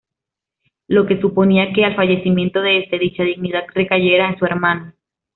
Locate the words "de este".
2.63-2.97